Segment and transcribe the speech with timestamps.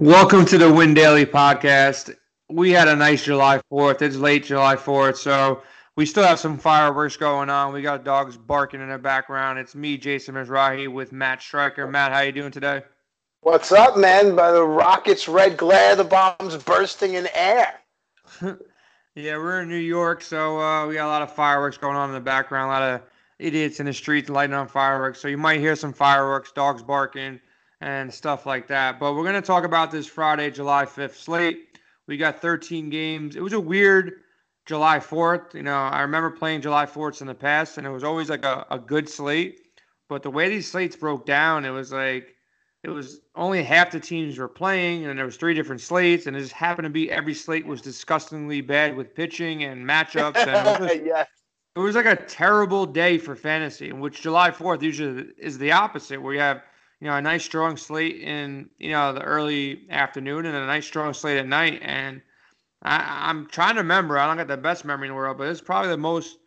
[0.00, 2.14] Welcome to the Win Daily podcast.
[2.50, 4.02] We had a nice July 4th.
[4.02, 5.62] It's late July 4th, so
[5.96, 7.72] we still have some fireworks going on.
[7.72, 9.58] We got dogs barking in the background.
[9.58, 11.86] It's me, Jason Mizrahi, with Matt Stryker.
[11.86, 12.82] Matt, how you doing today?
[13.40, 14.36] What's up, man?
[14.36, 17.80] By the rockets' red glare, the bombs bursting in air.
[19.14, 22.10] yeah, we're in New York, so uh, we got a lot of fireworks going on
[22.10, 22.66] in the background.
[22.66, 23.00] A lot of
[23.38, 25.22] idiots in the streets lighting on fireworks.
[25.22, 27.40] So you might hear some fireworks, dogs barking
[27.80, 28.98] and stuff like that.
[28.98, 31.78] But we're going to talk about this Friday, July 5th slate.
[32.06, 33.36] We got 13 games.
[33.36, 34.20] It was a weird
[34.64, 35.54] July 4th.
[35.54, 38.44] You know, I remember playing July 4ths in the past, and it was always like
[38.44, 39.60] a, a good slate.
[40.08, 42.34] But the way these slates broke down, it was like
[42.84, 46.36] it was only half the teams were playing, and there was three different slates, and
[46.36, 50.36] it just happened to be every slate was disgustingly bad with pitching and matchups.
[50.36, 51.30] And it, was just,
[51.74, 55.72] it was like a terrible day for fantasy, in which July 4th usually is the
[55.72, 56.62] opposite, where you have–
[57.00, 60.86] you know, a nice strong slate in, you know, the early afternoon and a nice
[60.86, 61.80] strong slate at night.
[61.82, 62.22] And
[62.82, 65.48] I, am trying to remember, I don't got the best memory in the world, but
[65.48, 66.38] it's probably the most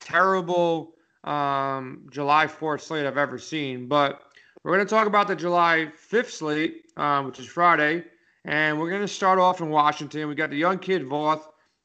[0.00, 3.88] terrible um, July 4th slate I've ever seen.
[3.88, 4.22] But
[4.62, 8.04] we're going to talk about the July 5th slate, um, which is Friday.
[8.44, 10.28] And we're going to start off in Washington.
[10.28, 11.42] We got the young kid Voth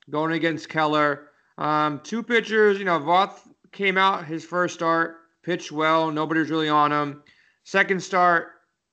[0.10, 1.30] going against Keller.
[1.58, 3.40] Um, two pitchers, you know, Voth
[3.72, 6.12] came out his first start, pitched well.
[6.12, 7.24] Nobody's really on him.
[7.64, 8.50] Second start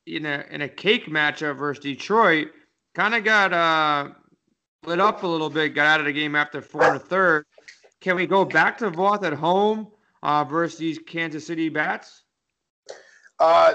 [0.06, 2.48] in a in a cake matchup versus Detroit,
[2.94, 4.10] kind of got uh,
[4.86, 5.74] lit up a little bit.
[5.74, 7.44] Got out of the game after four and a third.
[8.00, 9.88] Can we go back to Voth at home
[10.22, 12.24] uh, versus these Kansas City bats?
[13.40, 13.72] Uh,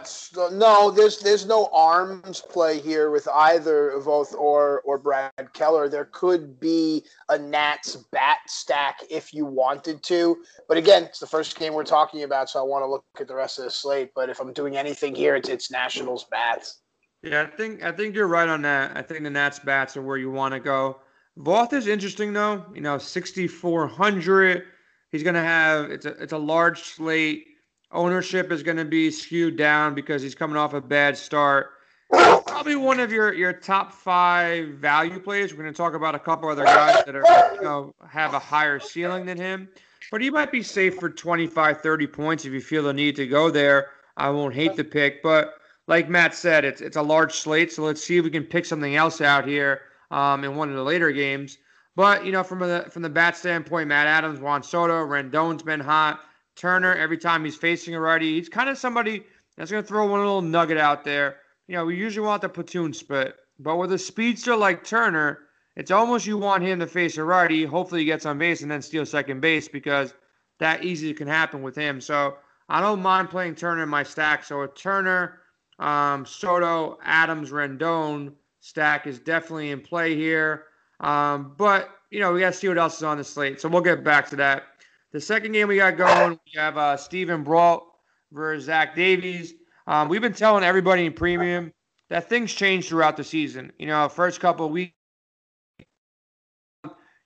[0.52, 5.90] no, there's there's no arms play here with either Voth or or Brad Keller.
[5.90, 11.26] There could be a Nats bat stack if you wanted to, but again, it's the
[11.26, 13.72] first game we're talking about, so I want to look at the rest of the
[13.72, 14.12] slate.
[14.14, 16.82] But if I'm doing anything here, it's it's Nationals bats.
[17.24, 18.96] Yeah, I think I think you're right on that.
[18.96, 21.00] I think the Nats bats are where you want to go.
[21.40, 22.64] Voth is interesting though.
[22.76, 24.64] You know, 6,400.
[25.12, 27.48] He's gonna have it's a it's a large slate
[27.96, 31.72] ownership is going to be skewed down because he's coming off a bad start.
[32.12, 35.52] Probably one of your, your top five value plays.
[35.52, 38.40] We're going to talk about a couple other guys that are you know have a
[38.40, 39.68] higher ceiling than him,
[40.12, 43.26] but he might be safe for 25, 30 points if you feel the need to
[43.26, 43.88] go there.
[44.18, 45.56] I won't hate the pick, but
[45.88, 48.66] like Matt said, it's it's a large slate, so let's see if we can pick
[48.66, 49.82] something else out here
[50.12, 51.58] um, in one of the later games.
[51.96, 55.80] But you know, from the from the bat standpoint, Matt Adams, Juan Soto, Rendon's been
[55.80, 56.22] hot.
[56.56, 58.36] Turner every time he's facing a righty.
[58.36, 59.24] He's kind of somebody
[59.58, 61.38] that's going to throw one little nugget out there.
[61.68, 65.40] You know, we usually want the platoon split, but with a speedster like Turner,
[65.76, 67.66] it's almost you want him to face a righty.
[67.66, 70.14] Hopefully, he gets on base and then steal second base because
[70.60, 72.00] that easily can happen with him.
[72.00, 72.38] So
[72.70, 74.44] I don't mind playing Turner in my stack.
[74.44, 75.42] So a Turner,
[75.80, 80.66] um, Soto, Adams, Rendon stack is definitely in play here.
[81.02, 83.60] Um, but you know, we got to see what else is on the slate.
[83.60, 84.64] So we'll get back to that.
[85.12, 87.86] The second game we got going, we have uh, Steven Brault
[88.32, 89.54] versus Zach Davies.
[89.88, 91.72] Um, we've been telling everybody in premium
[92.10, 93.72] that things change throughout the season.
[93.78, 94.94] You know, first couple weeks,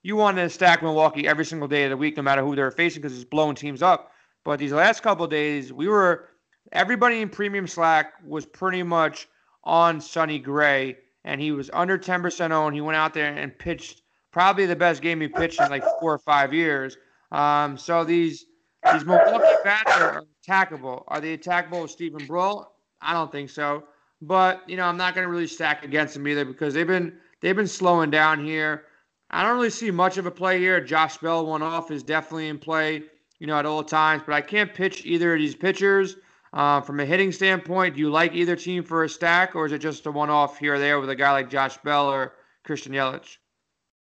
[0.03, 2.71] you want to stack Milwaukee every single day of the week, no matter who they're
[2.71, 4.11] facing, because it's blowing teams up.
[4.45, 6.29] But these last couple days, we were
[6.71, 9.27] everybody in premium Slack was pretty much
[9.63, 12.75] on Sonny Gray, and he was under 10% owned.
[12.75, 14.01] He went out there and pitched
[14.31, 16.97] probably the best game he pitched in like four or five years.
[17.31, 18.45] Um, so these
[18.91, 21.03] these Milwaukee bats are, attackable.
[21.07, 22.71] Are they attackable with Steven Brault?
[23.01, 23.83] I don't think so.
[24.21, 27.17] But you know, I'm not going to really stack against them either because they've been
[27.41, 28.85] they've been slowing down here.
[29.31, 30.81] I don't really see much of a play here.
[30.81, 33.03] Josh Bell one off is definitely in play,
[33.37, 34.23] you know, at all times.
[34.25, 36.15] But I can't pitch either of these pitchers.
[36.51, 39.71] Uh, from a hitting standpoint, do you like either team for a stack, or is
[39.71, 42.33] it just a one off here or there with a guy like Josh Bell or
[42.63, 43.37] Christian Yelich?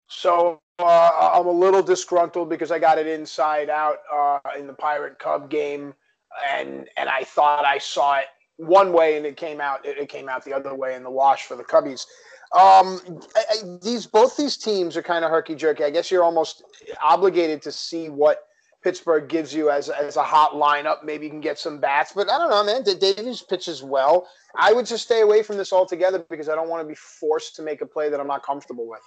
[0.09, 4.73] So uh, I'm a little disgruntled because I got it inside out uh, in the
[4.73, 5.95] Pirate Cub game,
[6.51, 8.27] and and I thought I saw it
[8.57, 11.45] one way and it came out it, came out the other way in the wash
[11.45, 12.07] for the Cubbies.
[12.53, 13.01] Um,
[13.35, 15.85] I, I, these both these teams are kind of herky jerky.
[15.85, 16.63] I guess you're almost
[17.03, 18.45] obligated to see what
[18.83, 21.05] Pittsburgh gives you as as a hot lineup.
[21.05, 22.83] Maybe you can get some bats, but I don't know, man.
[22.83, 24.29] Davies pitches well.
[24.57, 27.57] I would just stay away from this altogether because I don't want to be forced
[27.57, 29.01] to make a play that I'm not comfortable with.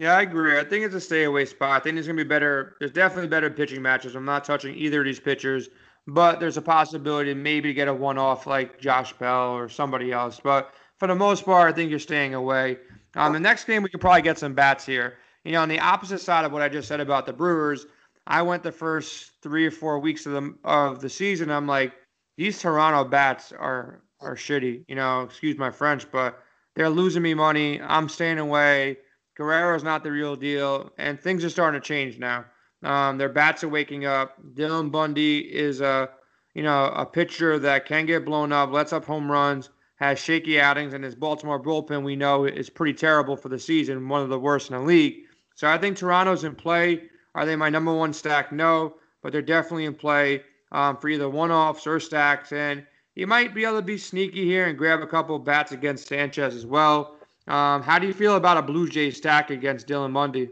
[0.00, 0.58] Yeah, I agree.
[0.58, 1.72] I think it's a stay away spot.
[1.72, 2.74] I think there's going to be better.
[2.78, 4.14] There's definitely better pitching matches.
[4.14, 5.68] I'm not touching either of these pitchers,
[6.06, 10.10] but there's a possibility maybe to get a one off like Josh Bell or somebody
[10.10, 10.40] else.
[10.42, 12.78] But for the most part, I think you're staying away.
[13.14, 15.18] Um, the next game, we could probably get some bats here.
[15.44, 17.84] You know, on the opposite side of what I just said about the Brewers,
[18.26, 21.50] I went the first three or four weeks of the of the season.
[21.50, 21.92] I'm like,
[22.38, 24.82] these Toronto bats are are shitty.
[24.88, 26.42] You know, excuse my French, but
[26.74, 27.82] they're losing me money.
[27.82, 28.96] I'm staying away.
[29.40, 32.44] Guerrero's not the real deal, and things are starting to change now.
[32.82, 34.36] Um, their bats are waking up.
[34.54, 36.10] Dylan Bundy is a
[36.52, 40.60] you know a pitcher that can get blown up, lets up home runs, has shaky
[40.60, 44.28] outings, and his Baltimore bullpen we know is pretty terrible for the season, one of
[44.28, 45.22] the worst in the league.
[45.54, 47.04] So I think Toronto's in play.
[47.34, 48.52] Are they my number one stack?
[48.52, 53.54] No, but they're definitely in play um, for either one-offs or stacks, and you might
[53.54, 57.16] be able to be sneaky here and grab a couple bats against Sanchez as well.
[57.48, 60.50] Um, how do you feel about a Blue Jays stack against Dylan Bundy?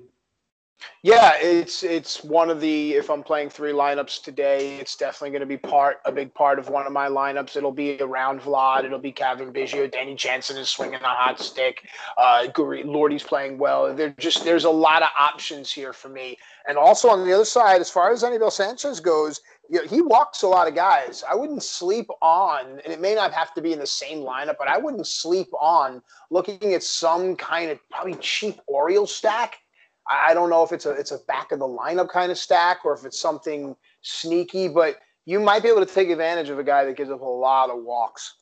[1.02, 5.40] Yeah, it's it's one of the if I'm playing three lineups today, it's definitely going
[5.40, 7.56] to be part a big part of one of my lineups.
[7.56, 11.88] It'll be around Vlad, it'll be Cavan Biggio, Danny Jansen is swinging a hot stick,
[12.16, 13.92] uh, Lordy's playing well.
[13.94, 16.36] There just there's a lot of options here for me,
[16.68, 20.00] and also on the other side, as far as Anibal Sanchez goes, you know, he
[20.00, 21.22] walks a lot of guys.
[21.28, 24.56] I wouldn't sleep on, and it may not have to be in the same lineup,
[24.58, 29.58] but I wouldn't sleep on looking at some kind of probably cheap Orioles stack
[30.08, 32.84] I don't know if it's a it's a back of the lineup kind of stack
[32.84, 36.64] or if it's something sneaky, but you might be able to take advantage of a
[36.64, 38.34] guy that gives up a lot of walks.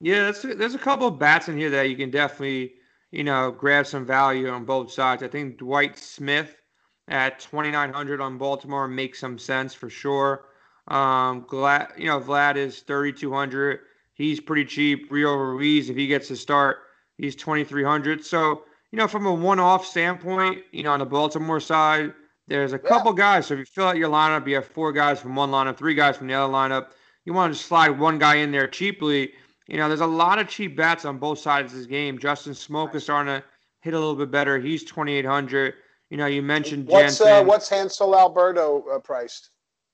[0.00, 2.72] Yeah, there's a couple of bats in here that you can definitely,
[3.10, 5.22] you know, grab some value on both sides.
[5.22, 6.56] I think Dwight Smith
[7.08, 10.46] at 2,900 on Baltimore makes some sense for sure.
[10.88, 13.80] Um, glad you know Vlad is 3,200.
[14.14, 15.10] He's pretty cheap.
[15.10, 16.78] Rio Ruiz, if he gets to start,
[17.16, 18.24] he's 2,300.
[18.24, 22.12] So you know, from a one-off standpoint, you know, on the Baltimore side,
[22.48, 22.88] there's a yeah.
[22.88, 23.46] couple guys.
[23.46, 25.94] So if you fill out your lineup, you have four guys from one lineup, three
[25.94, 26.88] guys from the other lineup.
[27.24, 29.32] You want to slide one guy in there cheaply.
[29.68, 32.18] You know, there's a lot of cheap bats on both sides of this game.
[32.18, 33.44] Justin Smoak is starting to
[33.82, 34.58] hit a little bit better.
[34.58, 35.74] He's 2,800.
[36.10, 39.50] You know, you mentioned what's uh, what's Hanser Alberto uh, priced?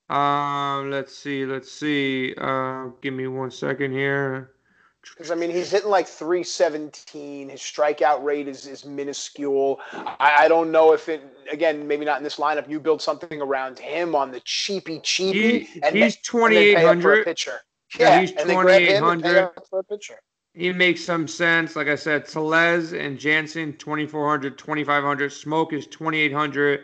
[0.08, 2.35] Um, let's see, let's see.
[2.38, 4.53] Uh, give me one second here.
[5.11, 7.49] Because I mean, he's hitting like 317.
[7.49, 9.81] His strikeout rate is is minuscule.
[9.93, 12.69] I, I, don't know if it again, maybe not in this lineup.
[12.69, 15.61] You build something around him on the cheapy cheapy.
[15.61, 17.61] He, and he's 2800 pitcher.
[17.99, 20.17] Yeah, yeah he's 2800 for a pitcher.
[20.55, 21.76] He makes some sense.
[21.76, 25.31] Like I said, Tellez and Jansen 2400, 2500.
[25.31, 26.81] Smoak is 2800.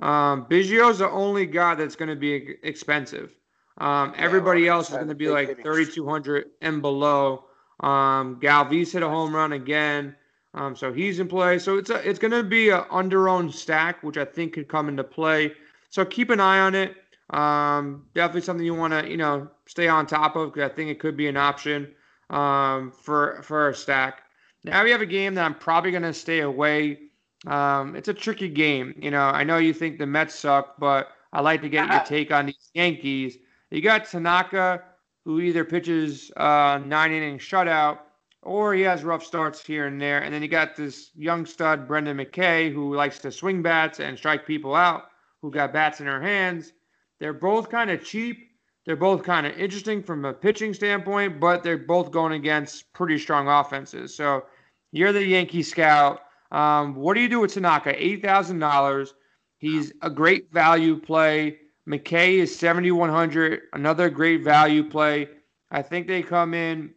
[0.00, 3.32] Um, Biggio's the only guy that's going to be expensive.
[3.78, 7.44] Um, everybody yeah, else is going to be like 3200 and below.
[7.80, 10.16] Um, Galvis hit a home run again.
[10.54, 11.58] Um, so he's in play.
[11.58, 14.88] So it's a, it's going to be an under-owned stack, which I think could come
[14.88, 15.52] into play.
[15.90, 16.96] So keep an eye on it.
[17.30, 20.90] Um, definitely something you want to you know stay on top of because I think
[20.90, 21.92] it could be an option
[22.30, 24.22] um, for for a stack.
[24.64, 26.98] Now we have a game that I'm probably going to stay away.
[27.46, 28.94] Um, it's a tricky game.
[29.00, 32.00] You know, I know you think the Mets suck, but I like to get your
[32.04, 33.38] take on these Yankees.
[33.70, 34.82] You got Tanaka
[35.24, 37.98] who either pitches uh, nine inning shutout
[38.42, 40.20] or he has rough starts here and there.
[40.20, 44.16] And then you got this young stud, Brendan McKay, who likes to swing bats and
[44.16, 45.06] strike people out,
[45.42, 46.72] who got bats in her hands.
[47.18, 48.52] They're both kind of cheap.
[48.84, 53.18] They're both kind of interesting from a pitching standpoint, but they're both going against pretty
[53.18, 54.14] strong offenses.
[54.14, 54.44] So
[54.92, 56.20] you're the Yankee scout.
[56.52, 57.92] Um, what do you do with Tanaka?
[57.92, 59.10] $8,000.
[59.58, 61.58] He's a great value play.
[61.88, 65.28] McKay is 7,100, another great value play.
[65.70, 66.92] I think they come in,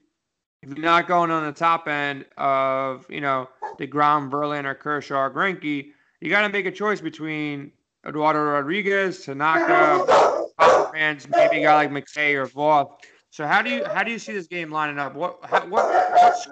[0.62, 5.30] if you're not going on the top end of, you know, the DeGrom, Verlander, Kershaw,
[5.30, 7.72] Greinke, you got to make a choice between
[8.06, 10.48] Eduardo Rodriguez, Tanaka,
[10.92, 12.92] fans, maybe a guy like McKay or Voth.
[13.32, 15.16] So how do you how do you see this game lining up?
[15.16, 15.86] What how, what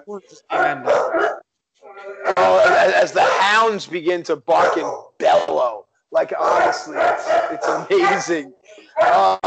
[0.06, 1.42] what does this game end up?
[2.36, 8.52] As the hounds begin to bark and bellow, like honestly, it's, it's amazing.
[9.00, 9.38] Uh,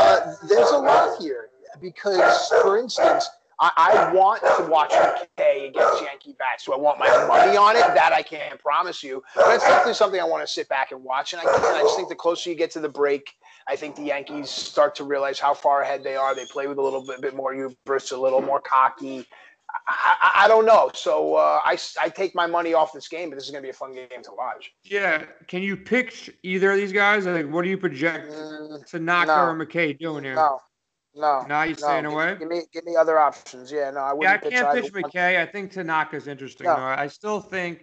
[0.48, 1.50] there's a lot here
[1.82, 3.30] because, for instance,
[3.62, 6.66] I, I, want to watch McKay against Yankee bats.
[6.66, 7.86] Do I want my money on it?
[7.94, 9.24] That I can't promise you.
[9.36, 11.34] But it's definitely something I want to sit back and watch.
[11.34, 13.36] And I, and I just think the closer you get to the break,
[13.68, 16.34] I think the Yankees start to realize how far ahead they are.
[16.34, 19.28] They play with a little bit, bit more hubris, a little more cocky.
[19.88, 20.90] I, I, don't know.
[20.94, 23.66] So uh, I, I take my money off this game, but this is going to
[23.66, 24.72] be a fun game to watch.
[24.84, 25.26] Yeah.
[25.48, 27.26] Can you pick either of these guys?
[27.26, 29.44] Like, what do you project mm, Tanaka no.
[29.44, 30.36] or McKay doing here?
[30.36, 30.60] No.
[31.14, 31.46] No.
[31.48, 32.12] Now you staying no.
[32.12, 32.38] away?
[32.40, 33.72] Give me, give me other options.
[33.72, 34.44] Yeah, no, I wouldn't.
[34.46, 35.40] Yeah, I can't pitch McKay.
[35.40, 36.68] I think Tanaka's interesting.
[36.68, 36.76] No.
[36.76, 36.84] Though.
[36.84, 37.82] I still think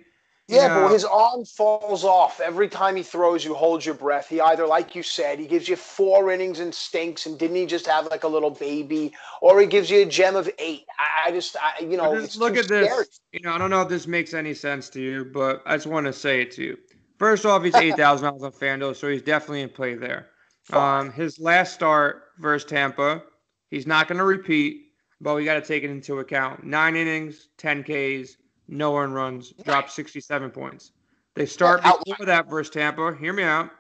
[0.49, 3.45] yeah, but his arm falls off every time he throws.
[3.45, 4.29] You hold your breath.
[4.29, 7.67] He either, like you said, he gives you four innings and stinks, and didn't he
[7.67, 9.13] just have like a little baby,
[9.43, 10.87] or he gives you a gem of eight?
[10.99, 12.87] I, I just, I, you know, look at scary.
[12.87, 13.21] this.
[13.33, 15.87] You know, I don't know if this makes any sense to you, but I just
[15.87, 16.79] want to say it to you.
[17.19, 20.29] First off, he's eight thousand dollars on Fanduel, so he's definitely in play there.
[20.73, 23.23] Um, his last start versus Tampa,
[23.71, 24.83] he's not going to repeat,
[25.21, 26.65] but we got to take it into account.
[26.65, 28.37] Nine innings, ten Ks,
[28.69, 30.93] no earned runs, dropped 67 points.
[31.35, 33.17] They start before that versus Tampa.
[33.17, 33.71] Hear me out.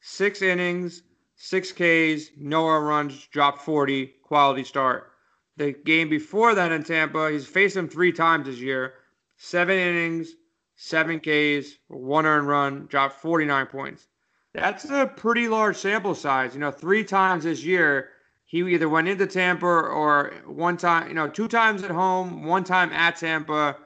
[0.00, 1.02] Six innings,
[1.34, 5.12] six Ks, no earned runs, dropped 40, quality start.
[5.56, 8.94] The game before that in Tampa, he's faced them three times this year.
[9.38, 10.34] Seven innings,
[10.76, 14.08] seven Ks, one earned run, dropped 49 points.
[14.52, 16.54] That's a pretty large sample size.
[16.54, 18.10] You know, three times this year,
[18.44, 22.64] he either went into Tampa or one time, you know, two times at home, one
[22.64, 23.76] time at Tampa.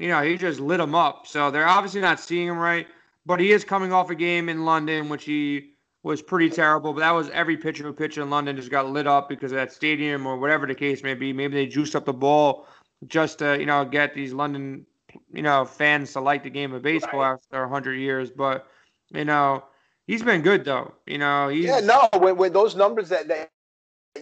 [0.00, 1.26] You know, he just lit them up.
[1.26, 2.86] So they're obviously not seeing him right,
[3.26, 6.94] but he is coming off a game in London, which he was pretty terrible.
[6.94, 9.56] But that was every pitcher who pitched in London just got lit up because of
[9.56, 11.34] that stadium or whatever the case may be.
[11.34, 12.66] Maybe they juiced up the ball
[13.08, 14.86] just to, you know, get these London,
[15.34, 17.32] you know, fans to like the game of baseball right.
[17.34, 18.30] after 100 years.
[18.30, 18.66] But,
[19.10, 19.64] you know,
[20.06, 20.94] he's been good though.
[21.06, 21.80] You know, he's yeah.
[21.80, 23.50] No, when, when those numbers that, that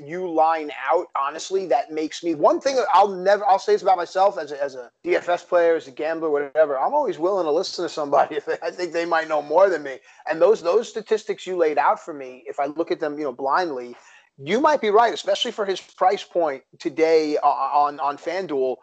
[0.05, 3.97] you line out, honestly, that makes me one thing I'll never I'll say this about
[3.97, 6.79] myself as a, as a DFS player, as a gambler, whatever.
[6.79, 9.83] I'm always willing to listen to somebody if I think they might know more than
[9.83, 9.99] me.
[10.29, 13.25] And those those statistics you laid out for me, if I look at them, you
[13.25, 13.97] know, blindly,
[14.37, 18.77] you might be right, especially for his price point today on on FanDuel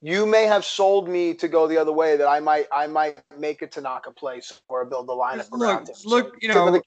[0.00, 3.18] you may have sold me to go the other way that I might I might
[3.36, 5.96] make a Tanaka place or build the lineup look, around him.
[6.04, 6.80] Look, you know,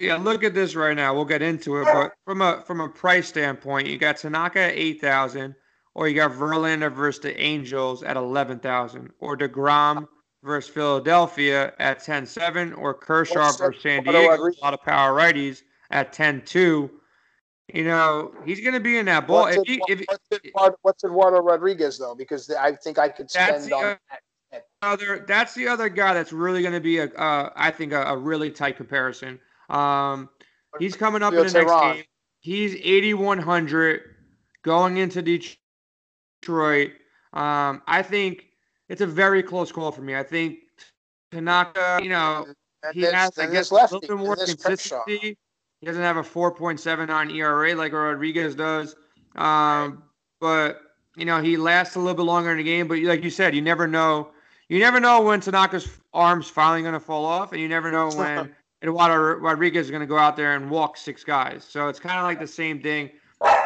[0.00, 0.26] the cap to you.
[0.26, 1.14] Yeah, look at this right now.
[1.14, 4.72] We'll get into it, but from a from a price standpoint, you got Tanaka at
[4.74, 5.54] eight thousand,
[5.94, 10.08] or you got Verlander versus the Angels at eleven thousand, or Degrom
[10.42, 15.16] versus Philadelphia at ten seven, or Kershaw What's versus San Diego, a lot of power
[15.16, 16.90] righties at ten two.
[17.74, 19.42] You know, he's going to be in that ball.
[19.42, 22.14] What's, if he, if, what's, Eduardo, what's Eduardo Rodriguez though?
[22.14, 23.96] Because I think I could spend on.
[24.10, 24.64] that.
[24.82, 28.02] Other, that's the other guy that's really going to be a, uh, I think, a,
[28.02, 29.38] a, really tight comparison.
[29.70, 30.28] Um,
[30.78, 32.04] he's coming up in the next game.
[32.40, 34.02] He's 8,100
[34.62, 36.92] going into Detroit.
[37.32, 38.46] Um, I think
[38.88, 40.16] it's a very close call for me.
[40.16, 40.58] I think
[41.30, 42.46] Tanaka, you know,
[42.92, 45.36] he has, I guess, a little bit more consistency.
[45.80, 48.96] He doesn't have a 4.79 ERA like Rodriguez does.
[49.36, 50.02] Um,
[50.40, 50.80] but
[51.16, 52.88] you know, he lasts a little bit longer in the game.
[52.88, 54.30] But like you said, you never know.
[54.68, 58.08] You never know when Tanaka's arm's finally going to fall off, and you never know
[58.14, 61.64] when Eduardo Rodriguez is going to go out there and walk six guys.
[61.68, 63.10] So it's kind of like the same thing.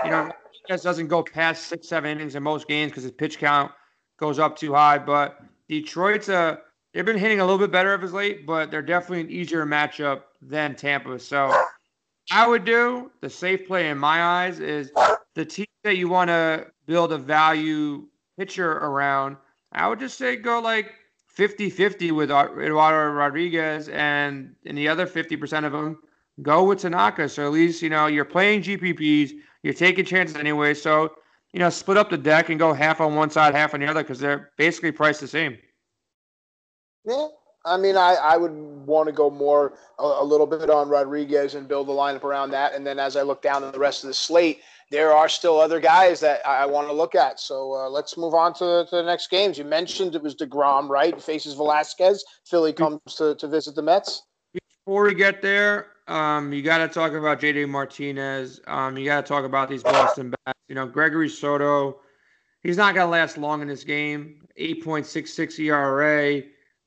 [0.04, 0.30] You know,
[0.68, 3.70] Rodriguez doesn't go past six, seven innings in most games because his pitch count
[4.18, 4.98] goes up too high.
[4.98, 6.60] But Detroit's a
[6.92, 9.64] they've been hitting a little bit better of his late, but they're definitely an easier
[9.64, 11.18] matchup than Tampa.
[11.18, 11.52] So
[12.30, 14.90] I would do the safe play in my eyes is
[15.34, 18.06] the team that you want to build a value
[18.38, 19.36] pitcher around.
[19.72, 20.92] I would just say go like
[21.34, 25.98] 50 50 with Eduardo Rodriguez, and in the other 50% of them,
[26.42, 27.28] go with Tanaka.
[27.28, 30.74] So at least, you know, you're playing GPPs, you're taking chances anyway.
[30.74, 31.14] So,
[31.52, 33.86] you know, split up the deck and go half on one side, half on the
[33.86, 35.58] other because they're basically priced the same.
[37.04, 37.28] Yeah,
[37.64, 41.54] I mean, I, I would want to go more a, a, little bit on Rodriguez
[41.54, 42.74] and build the lineup around that.
[42.74, 45.58] And then as I look down at the rest of the slate, there are still
[45.58, 47.40] other guys that I, I want to look at.
[47.40, 49.56] So uh, let's move on to, to the next games.
[49.56, 51.20] You mentioned it was DeGrom, right?
[51.20, 52.24] Faces Velasquez.
[52.44, 54.22] Philly comes to, to visit the Mets.
[54.52, 58.60] Before we get there, um, you got to talk about JD Martinez.
[58.66, 60.58] Um, you got to talk about these Boston bats.
[60.68, 62.00] You know, Gregory Soto,
[62.62, 64.46] he's not going to last long in this game.
[64.58, 66.42] 8.66 ERA.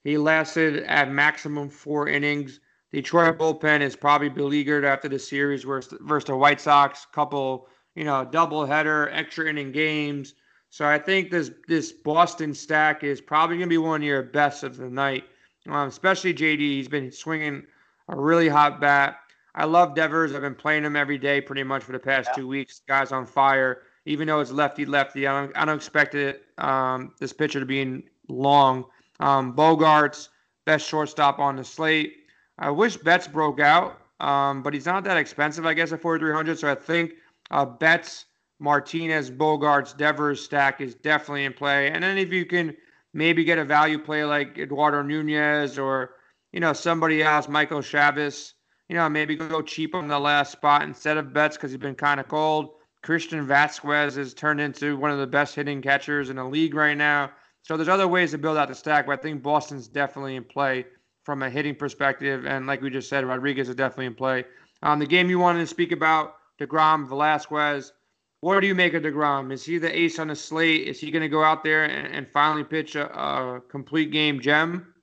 [0.07, 2.61] He lasted at maximum four innings.
[2.93, 7.05] The Detroit bullpen is probably beleaguered after the series versus, versus the White Sox.
[7.11, 10.35] Couple, you know, double header, extra inning games.
[10.69, 14.23] So I think this this Boston stack is probably going to be one of your
[14.23, 15.25] best of the night.
[15.67, 16.57] Um, especially JD.
[16.61, 17.63] He's been swinging
[18.07, 19.17] a really hot bat.
[19.55, 20.33] I love Devers.
[20.33, 22.35] I've been playing him every day pretty much for the past yeah.
[22.35, 22.79] two weeks.
[22.87, 23.81] Guy's on fire.
[24.05, 27.65] Even though it's lefty lefty, I don't, I don't expect it um, this pitcher to
[27.65, 28.85] be in long.
[29.19, 30.29] Um, Bogaerts,
[30.65, 32.13] best shortstop on the slate.
[32.59, 36.59] I wish Betts broke out, um, but he's not that expensive, I guess, at 4,300.
[36.59, 37.13] So I think
[37.51, 38.25] uh, Betts,
[38.59, 41.91] Martinez, Bogaerts, Devers stack is definitely in play.
[41.91, 42.75] And then if you can
[43.13, 46.15] maybe get a value play like Eduardo Nunez or,
[46.51, 48.53] you know, somebody else, Michael Chavis,
[48.89, 51.95] you know, maybe go cheap on the last spot instead of Betts because he's been
[51.95, 52.71] kind of cold.
[53.03, 56.97] Christian Vázquez has turned into one of the best hitting catchers in the league right
[56.97, 57.31] now.
[57.67, 60.45] So there's other ways to build out the stack, but I think Boston's definitely in
[60.45, 60.85] play
[61.25, 62.45] from a hitting perspective.
[62.45, 64.45] And like we just said, Rodriguez is definitely in play.
[64.83, 67.91] Um, the game you wanted to speak about, DeGrom, Velasquez.
[68.39, 69.51] What do you make of DeGrom?
[69.51, 70.87] Is he the ace on the slate?
[70.87, 74.39] Is he going to go out there and, and finally pitch a, a, complete game
[74.39, 74.93] gem?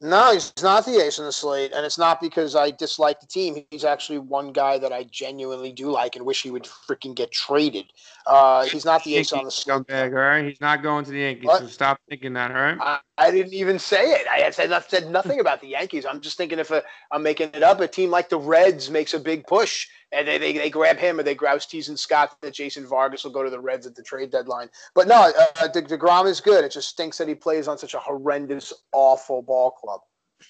[0.00, 3.26] No, he's not the ace in the slate, and it's not because I dislike the
[3.26, 3.64] team.
[3.70, 7.32] He's actually one guy that I genuinely do like and wish he would freaking get
[7.32, 7.86] traded.
[8.24, 9.88] Uh, he's not the ace on the slate.
[9.88, 11.46] Bag, all right, he's not going to the Yankees.
[11.46, 11.58] What?
[11.62, 12.52] So stop thinking that.
[12.52, 13.00] All right.
[13.18, 14.26] I, I didn't even say it.
[14.26, 16.06] I said said nothing about the Yankees.
[16.06, 16.82] I'm just thinking if i
[17.12, 20.38] am making it up, a team like the Reds makes a big push and they,
[20.38, 23.50] they, they grab him or they grab Steven Scott that Jason Vargas will go to
[23.50, 24.68] the Reds at the trade deadline.
[24.94, 26.64] But no, uh, De- DeGrom is good.
[26.64, 30.00] It just stinks that he plays on such a horrendous, awful ball club.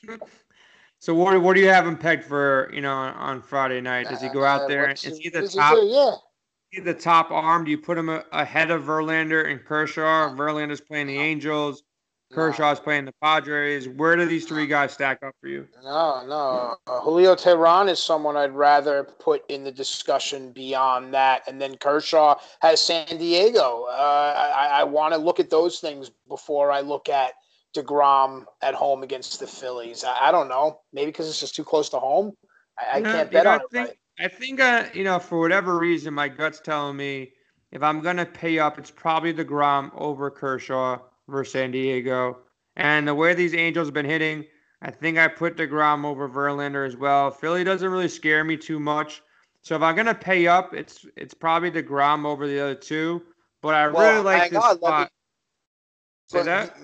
[0.99, 2.71] so what what do you have him pegged for?
[2.73, 4.91] You know, on Friday night, does he go out uh, there?
[4.91, 5.79] Is he the top?
[5.79, 5.89] He
[6.73, 6.83] yeah.
[6.85, 7.65] The top arm?
[7.65, 10.35] Do you put him ahead of Verlander and Kershaw?
[10.35, 11.83] Verlander's playing the Angels.
[12.33, 13.89] Kershaw's playing the Padres.
[13.89, 15.67] Where do these three guys stack up for you?
[15.83, 16.77] No, no.
[16.87, 21.43] Uh, Julio Teheran is someone I'd rather put in the discussion beyond that.
[21.49, 23.87] And then Kershaw has San Diego.
[23.91, 27.33] Uh, I, I want to look at those things before I look at
[27.75, 30.05] DeGrom at home against the Phillies.
[30.05, 30.81] I, I don't know.
[30.93, 32.35] Maybe because it's just too close to home.
[32.79, 33.99] I, I can't bet know, on I think, it.
[34.21, 37.33] I think, uh, you know, for whatever reason, my gut's telling me
[37.73, 42.39] if I'm going to pay up, it's probably DeGrom over Kershaw versus San Diego.
[42.77, 44.45] And the way these Angels have been hitting,
[44.83, 47.31] I think I put DeGrom over Verlander as well.
[47.31, 49.23] Philly doesn't really scare me too much.
[49.63, 53.23] So if I'm gonna pay up, it's it's probably DeGrom over the other two.
[53.61, 55.11] But I well, really like this on, spot.
[56.29, 56.77] Say that?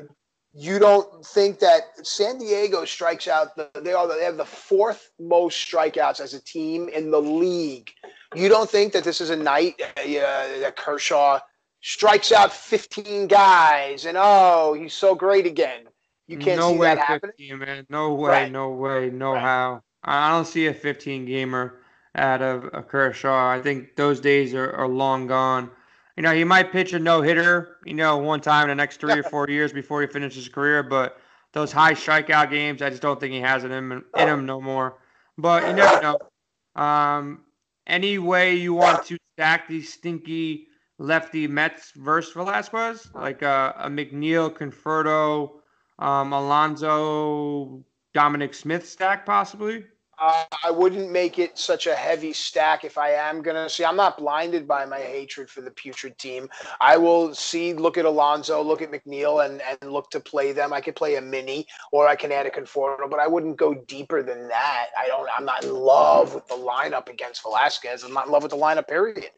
[0.53, 5.11] You don't think that San Diego strikes out the they are they have the fourth
[5.21, 7.91] most strikeouts as a team in the league.
[8.35, 11.41] You don't think that this is a night uh, that Kershaw
[11.85, 15.83] strikes out 15 guys, and oh, he's so great again.
[16.27, 17.35] You can't no see way that happening.
[17.37, 17.87] 15, man.
[17.91, 18.53] No way, right.
[18.53, 19.43] no way, no right.
[19.43, 19.83] how.
[20.03, 21.81] I don't see a 15 gamer
[22.15, 23.51] out of a Kershaw.
[23.51, 25.71] I think those days are, are long gone.
[26.17, 28.99] You know, he might pitch a no hitter, you know, one time in the next
[28.99, 31.19] three or four years before he finishes his career, but
[31.53, 34.47] those high strikeout games, I just don't think he has it in him, in him
[34.47, 34.97] no more.
[35.37, 36.83] But you never know.
[36.83, 37.41] Um,
[37.87, 40.69] any way you want to stack these stinky
[41.05, 45.61] lefty Mets versus Velasquez, like uh, a McNeil, Conforto,
[45.99, 47.85] um, Alonso,
[48.15, 49.85] Dominic Smith stack, possibly?
[50.17, 53.85] Uh, I wouldn't make it such a heavy stack if I am going to see.
[53.85, 56.49] I'm not blinded by my hatred for the putrid team.
[56.81, 60.73] I will see, look at Alonso, look at McNeil, and, and look to play them.
[60.73, 63.75] I could play a mini or I can add a Conforto, but I wouldn't go
[63.75, 64.87] deeper than that.
[64.97, 68.05] I don't, I'm not in love with the lineup against Velasquez.
[68.05, 69.31] I'm not in love with the lineup, period.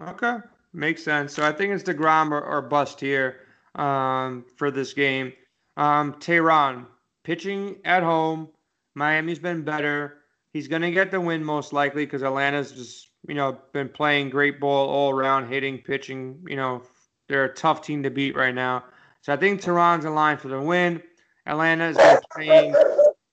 [0.00, 0.38] Okay,
[0.72, 1.34] makes sense.
[1.34, 3.40] So I think it's Degrom or, or bust here
[3.74, 5.32] um, for this game.
[5.76, 6.86] Um, Teheran
[7.24, 8.48] pitching at home.
[8.94, 10.18] Miami's been better.
[10.52, 14.30] He's going to get the win most likely because Atlanta's just you know been playing
[14.30, 16.44] great ball all around, hitting, pitching.
[16.46, 16.82] You know
[17.28, 18.84] they're a tough team to beat right now.
[19.22, 21.02] So I think Teheran's in line for the win.
[21.46, 22.74] Atlanta has been playing,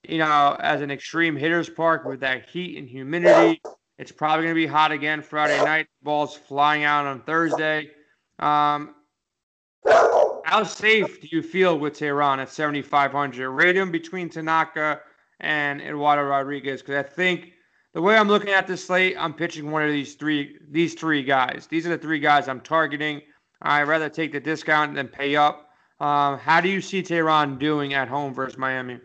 [0.08, 3.62] you know, as an extreme hitters park with that heat and humidity.
[3.99, 5.88] It's probably going to be hot again Friday night.
[6.01, 7.89] Balls flying out on Thursday.
[8.39, 8.95] Um,
[10.45, 13.49] how safe do you feel with Teheran at 7,500?
[13.49, 15.01] Rate him between Tanaka
[15.41, 17.51] and Eduardo Rodriguez because I think
[17.93, 21.21] the way I'm looking at this slate, I'm pitching one of these three these three
[21.21, 21.67] guys.
[21.69, 23.21] These are the three guys I'm targeting.
[23.62, 25.69] I'd rather take the discount than pay up.
[25.99, 28.99] Um, how do you see Teheran doing at home versus Miami?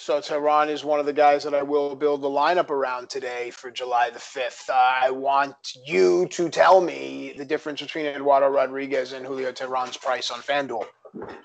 [0.00, 3.50] So Teheran is one of the guys that I will build the lineup around today
[3.50, 4.70] for July the 5th.
[4.70, 9.98] Uh, I want you to tell me the difference between Eduardo Rodriguez and Julio Teheran's
[9.98, 10.86] price on FanDuel.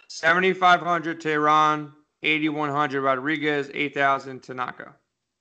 [0.07, 1.91] 7,500 Teheran,
[2.23, 4.95] 8,100 Rodriguez, 8,000 Tanaka.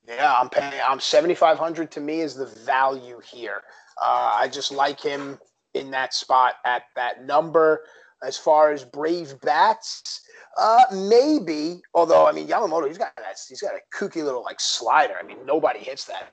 [0.09, 0.73] Yeah, I'm paying.
[0.85, 3.63] I'm 7,500 to me is the value here.
[4.03, 5.39] Uh, I just like him
[5.75, 7.85] in that spot at that number.
[8.25, 10.24] As far as Brave Bats,
[10.57, 11.83] uh, maybe.
[11.95, 13.39] Although I mean Yamamoto, he's got that.
[13.49, 15.15] He's got a kooky little like slider.
[15.21, 16.33] I mean, nobody hits that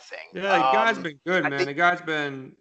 [0.00, 0.18] thing.
[0.32, 1.52] Yeah, the guy's um, been good, man.
[1.52, 2.54] Think, the guy's been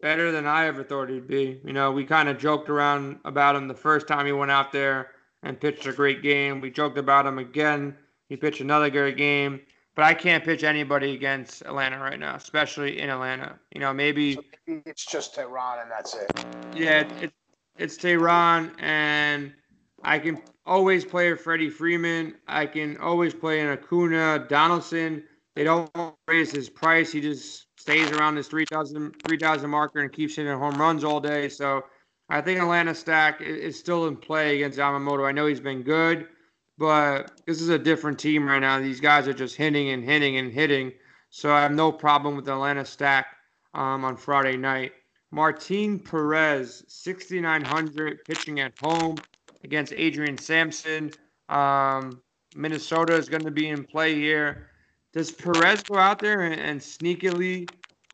[0.00, 1.60] better than I ever thought he'd be.
[1.64, 4.72] You know, we kind of joked around about him the first time he went out
[4.72, 5.10] there
[5.42, 6.60] and pitched a great game.
[6.60, 7.96] We joked about him again.
[8.28, 9.60] He pitched another great game.
[9.94, 13.58] But I can't pitch anybody against Atlanta right now, especially in Atlanta.
[13.74, 16.30] You know, maybe so it's just Teheran and that's it.
[16.72, 17.32] Yeah, it,
[17.78, 19.52] it's Teheran and
[20.02, 22.34] I can always play a Freddie Freeman.
[22.46, 25.24] I can always play an Acuna, Donaldson.
[25.56, 25.90] They don't
[26.28, 27.10] raise his price.
[27.10, 31.48] He just stays around this 3,000 3, marker and keeps hitting home runs all day.
[31.48, 31.84] So
[32.28, 35.26] I think Atlanta stack is still in play against Yamamoto.
[35.26, 36.28] I know he's been good,
[36.76, 38.78] but this is a different team right now.
[38.78, 40.92] These guys are just hitting and hitting and hitting.
[41.30, 43.26] So I have no problem with Atlanta stack
[43.74, 44.92] um, on Friday night.
[45.30, 49.16] Martin Perez, 6,900, pitching at home
[49.64, 51.10] against Adrian Sampson.
[51.48, 52.20] Um,
[52.54, 54.68] Minnesota is going to be in play here.
[55.12, 57.68] Does Perez go out there and, and sneakily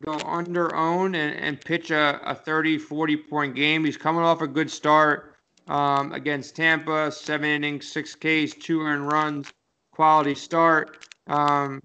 [0.05, 3.85] go under own and, and pitch a, a 30, 40 point game?
[3.85, 5.37] He's coming off a good start
[5.69, 9.53] um, against Tampa, seven innings, six Ks, two earned runs,
[9.93, 11.09] quality start.
[11.27, 11.81] Um,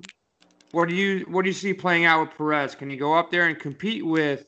[0.72, 2.76] what do you what do you see playing out with Perez?
[2.76, 4.45] Can he go up there and compete with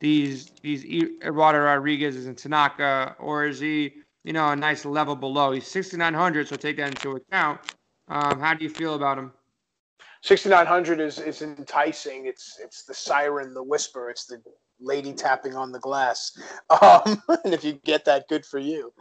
[0.00, 0.84] these these
[1.22, 3.92] Eduardo Rodriguez and Tanaka, or is he
[4.24, 5.52] you know a nice level below?
[5.52, 7.60] He's 6,900, so take that into account.
[8.08, 9.32] Um, how do you feel about him?
[10.22, 12.26] 6900 is is enticing.
[12.26, 14.10] It's it's the siren, the whisper.
[14.10, 14.42] It's the
[14.82, 16.32] lady tapping on the glass.
[16.82, 18.92] Um, and if you get that, good for you.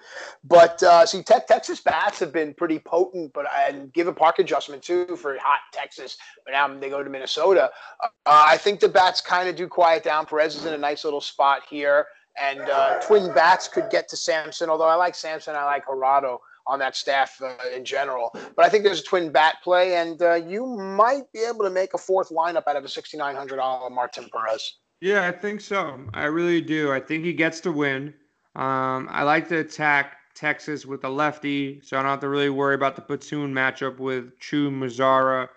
[0.44, 4.40] But uh, see, te- Texas bats have been pretty potent, but and give a park
[4.40, 6.18] adjustment too for hot Texas.
[6.44, 7.70] But now they go to Minnesota.
[8.04, 10.26] Uh, I think the bats kind of do quiet down.
[10.26, 14.18] Perez is in a nice little spot here, and uh, twin bats could get to
[14.18, 14.70] Sampson.
[14.70, 18.32] Although I like Sampson, I like Gerardo on that staff uh, in general.
[18.56, 21.70] But I think there's a twin bat play, and uh, you might be able to
[21.70, 24.76] make a fourth lineup out of a $6,900 Martin Perez.
[25.02, 26.00] Yeah, I think so.
[26.14, 26.92] I really do.
[26.92, 28.14] I think he gets to win.
[28.56, 32.50] Um, I like to attack Texas with a lefty, so I don't have to really
[32.50, 35.48] worry about the platoon matchup with Choo, Mazara,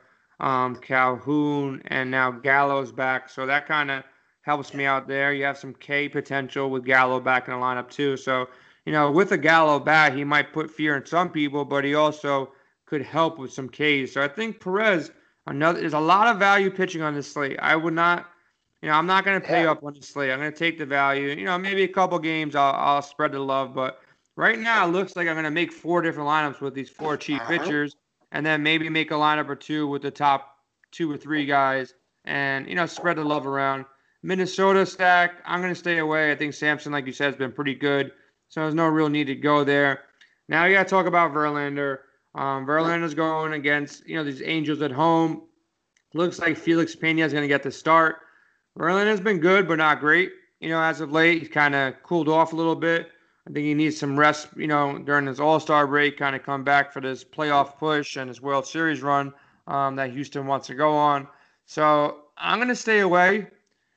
[0.40, 3.28] um, Calhoun, and now Gallo's back.
[3.28, 4.04] So that kind of
[4.42, 5.32] helps me out there.
[5.32, 8.16] You have some K potential with Gallo back in the lineup too.
[8.16, 8.48] So
[8.84, 11.94] you know, with a Gallo bat, he might put fear in some people, but he
[11.94, 12.52] also
[12.86, 14.12] could help with some Ks.
[14.12, 15.10] So I think Perez,
[15.46, 17.58] another, there's a lot of value pitching on this slate.
[17.60, 18.28] I would not
[18.82, 19.70] you know, I'm not going to pay yeah.
[19.70, 20.32] up on the slate.
[20.32, 21.28] I'm going to take the value.
[21.28, 24.00] You know, maybe a couple games I'll, I'll spread the love, but
[24.34, 27.16] right now it looks like I'm going to make four different lineups with these four
[27.16, 27.58] cheap uh-huh.
[27.58, 27.96] pitchers,
[28.32, 30.56] and then maybe make a lineup or two with the top
[30.90, 33.84] two or three guys, and you know, spread the love around.
[34.22, 36.30] Minnesota stack, I'm going to stay away.
[36.30, 38.12] I think Sampson, like you said, has been pretty good,
[38.48, 40.02] so there's no real need to go there.
[40.48, 41.98] Now you got to talk about Verlander.
[42.34, 45.42] Um, Verlander's going against you know these Angels at home.
[46.14, 48.16] Looks like Felix Pena is going to get the start.
[48.78, 50.32] Verlander has been good, but not great.
[50.60, 53.10] You know, as of late, he's kind of cooled off a little bit.
[53.48, 56.44] I think he needs some rest, you know, during his All Star break, kind of
[56.44, 59.32] come back for this playoff push and his World Series run
[59.66, 61.26] um, that Houston wants to go on.
[61.66, 63.48] So I'm going to stay away.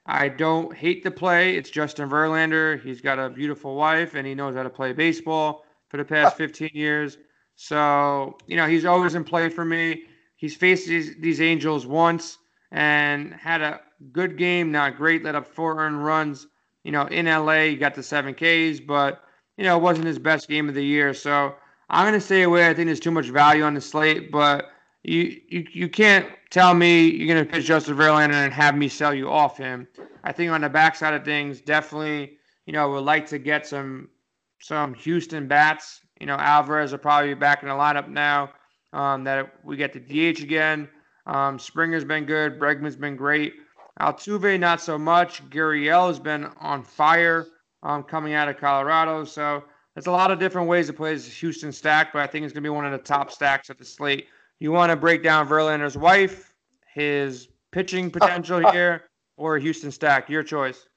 [0.05, 1.55] I don't hate the play.
[1.55, 2.81] It's Justin Verlander.
[2.81, 6.37] He's got a beautiful wife and he knows how to play baseball for the past
[6.37, 7.17] 15 years.
[7.55, 10.03] So, you know, he's always in play for me.
[10.35, 12.37] He's faced these, these Angels once
[12.71, 15.23] and had a good game, not great.
[15.23, 16.47] Let up four earned runs.
[16.83, 19.23] You know, in LA, he got the seven Ks, but
[19.57, 21.13] you know, it wasn't his best game of the year.
[21.13, 21.55] So
[21.89, 22.67] I'm gonna stay away.
[22.67, 24.69] I think there's too much value on the slate, but
[25.07, 29.13] you you, you can't tell me you're gonna pitch Justin Verlander and have me sell
[29.13, 29.87] you off him.
[30.23, 34.09] I think on the backside of things, definitely, you know, would like to get some
[34.59, 36.01] some Houston bats.
[36.19, 38.51] You know, Alvarez will probably be back in the lineup now.
[38.93, 40.87] Um, that we get the DH again.
[41.25, 42.59] Um, Springer's been good.
[42.59, 43.53] Bregman's been great.
[43.99, 45.47] Altuve, not so much.
[45.49, 47.47] Gurriel has been on fire
[47.83, 49.25] um, coming out of Colorado.
[49.25, 49.63] So
[49.93, 52.53] there's a lot of different ways to play this Houston stack, but I think it's
[52.53, 54.27] going to be one of the top stacks at the slate.
[54.59, 56.53] You want to break down Verlander's wife,
[56.93, 59.03] his pitching potential here,
[59.37, 60.29] or Houston stack?
[60.29, 60.87] Your choice.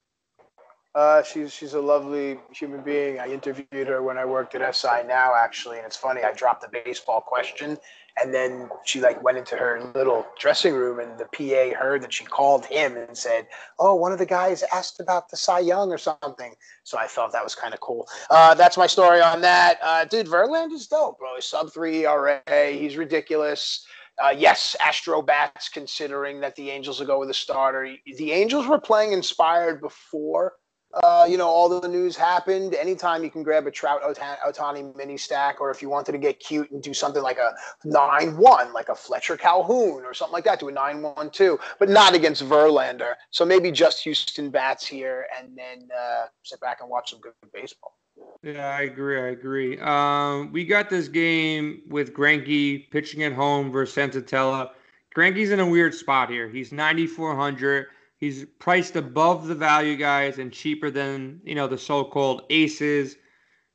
[0.94, 3.20] Uh, she's she's a lovely human being.
[3.20, 6.22] I interviewed her when I worked at SI now, actually, and it's funny.
[6.22, 7.78] I dropped the baseball question,
[8.22, 12.12] and then she like went into her little dressing room, and the PA heard that
[12.12, 13.46] she called him and said,
[13.78, 16.54] "Oh, one of the guys asked about the Cy Young or something."
[16.84, 18.08] So I thought that was kind of cool.
[18.30, 20.28] Uh, that's my story on that, uh, dude.
[20.72, 21.34] is dope, bro.
[21.36, 22.42] He's sub three ERA.
[22.72, 23.86] He's ridiculous.
[24.22, 27.94] Uh, yes, Astro Bats, considering that the Angels will go with a starter.
[28.16, 30.54] The Angels were playing inspired before
[30.94, 32.74] uh, you know, all the news happened.
[32.74, 36.40] Anytime you can grab a Trout Ohtani mini stack, or if you wanted to get
[36.40, 40.44] cute and do something like a 9 1, like a Fletcher Calhoun or something like
[40.44, 43.14] that, do a 9 1 2, but not against Verlander.
[43.30, 47.32] So maybe just Houston bats here and then uh, sit back and watch some good
[47.52, 47.94] baseball.
[48.42, 49.20] Yeah, I agree.
[49.20, 49.78] I agree.
[49.80, 54.70] Um, we got this game with Greinke pitching at home versus Senzatela.
[55.14, 56.48] Greinke's in a weird spot here.
[56.48, 57.88] He's 9,400.
[58.18, 63.16] He's priced above the value guys and cheaper than, you know, the so-called aces.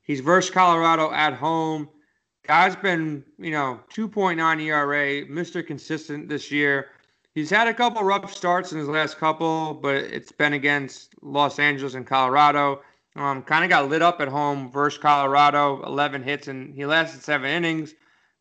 [0.02, 1.88] He's versus Colorado at home.
[2.46, 5.66] Guy's been, you know, 2.9 ERA, Mr.
[5.66, 6.90] Consistent this year.
[7.34, 11.58] He's had a couple rough starts in his last couple, but it's been against Los
[11.58, 12.82] Angeles and Colorado.
[13.16, 17.22] Um, kind of got lit up at home versus Colorado, 11 hits, and he lasted
[17.22, 17.94] seven innings,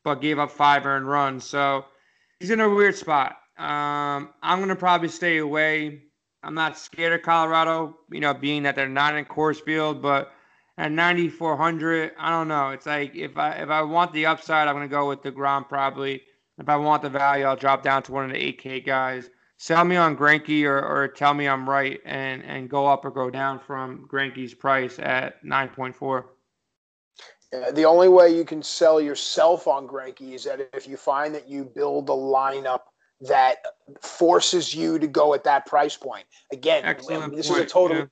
[0.03, 1.45] but gave up five earned runs.
[1.45, 1.85] So
[2.41, 3.37] he's in a weird spot.
[3.63, 6.03] Um, I'm gonna probably stay away.
[6.43, 10.33] I'm not scared of Colorado, you know, being that they're not in Coors Field, but
[10.79, 12.71] at 9400 i don't know.
[12.71, 15.69] It's like if i if i want the upside i'm going to go with DeGrom
[15.69, 16.23] probably.
[16.59, 19.31] If i want the value i'll drop down to one of the 8k guys.
[19.59, 23.11] Sell me on Greinke or, or tell me i'm right and and go up or
[23.11, 26.25] go down from Greinke's price at 9.4
[27.75, 31.49] the only way you can sell yourself on Greinke is that if you find that
[31.49, 32.81] you build a lineup
[33.23, 33.59] that
[34.01, 36.25] forces you to go at that price point.
[36.53, 37.61] Again, Excellent this point.
[37.61, 38.07] is a totally yeah.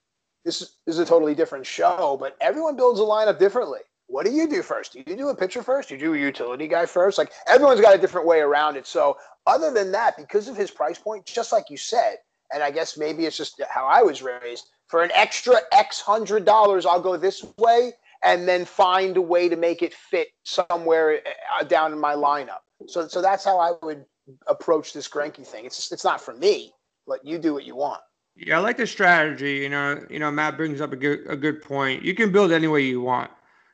[0.44, 3.80] this, is, this is a totally different show, but everyone builds a lineup differently.
[4.06, 4.92] What do you do first?
[4.92, 5.88] Do you do a pitcher first?
[5.88, 7.16] Do you do a utility guy first?
[7.16, 8.86] Like everyone's got a different way around it.
[8.86, 12.16] So other than that, because of his price point, just like you said,
[12.52, 16.44] and I guess maybe it's just how I was raised, for an extra X hundred
[16.44, 17.92] dollars, I'll go this way
[18.24, 21.20] and then find a way to make it fit somewhere
[21.58, 22.58] uh, down in my lineup.
[22.86, 24.04] So, so that's how I would
[24.46, 25.64] approach this Greinke thing.
[25.64, 26.72] It's just, it's not for me.
[27.06, 28.00] Let you do what you want.
[28.36, 29.56] Yeah, I like the strategy.
[29.56, 32.02] You know, you know, Matt brings up a good a good point.
[32.02, 33.30] You can build any way you want,